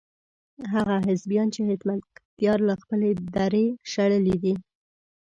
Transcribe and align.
هغه 0.73 0.95
حزبيان 1.07 1.47
چې 1.55 1.61
حکمتیار 1.69 2.59
له 2.69 2.75
خپلې 2.81 3.09
درې 3.37 3.65
شړلي 3.91 4.35
دي. 4.43 4.53